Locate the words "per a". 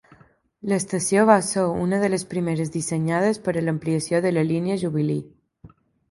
3.47-3.63